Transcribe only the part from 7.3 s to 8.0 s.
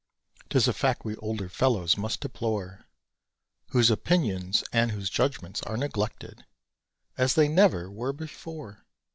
they never